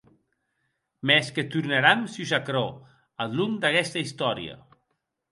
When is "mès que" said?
1.09-1.43